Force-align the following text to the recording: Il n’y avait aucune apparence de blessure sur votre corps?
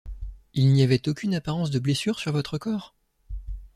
Il 0.55 0.73
n’y 0.73 0.81
avait 0.81 1.07
aucune 1.07 1.35
apparence 1.35 1.69
de 1.69 1.77
blessure 1.77 2.17
sur 2.17 2.31
votre 2.31 2.57
corps? 2.57 2.95